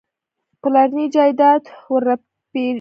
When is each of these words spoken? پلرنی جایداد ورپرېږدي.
پلرنی 0.61 1.05
جایداد 1.15 1.63
ورپرېږدي. 1.91 2.65